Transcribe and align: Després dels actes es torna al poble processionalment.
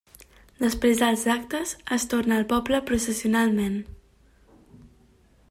Després 0.61 1.01
dels 1.01 1.25
actes 1.33 1.73
es 1.97 2.07
torna 2.15 2.39
al 2.41 2.47
poble 2.55 2.81
processionalment. 2.89 3.79